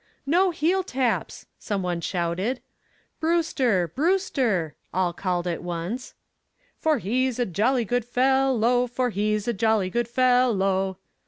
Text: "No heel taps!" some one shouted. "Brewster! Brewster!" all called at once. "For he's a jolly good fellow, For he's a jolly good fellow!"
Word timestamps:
"No 0.25 0.49
heel 0.49 0.81
taps!" 0.81 1.45
some 1.59 1.83
one 1.83 2.01
shouted. 2.01 2.59
"Brewster! 3.19 3.87
Brewster!" 3.93 4.73
all 4.91 5.13
called 5.13 5.45
at 5.45 5.61
once. 5.61 6.15
"For 6.79 6.97
he's 6.97 7.37
a 7.37 7.45
jolly 7.45 7.85
good 7.85 8.03
fellow, 8.05 8.87
For 8.87 9.11
he's 9.11 9.47
a 9.47 9.53
jolly 9.53 9.91
good 9.91 10.07
fellow!" 10.07 10.97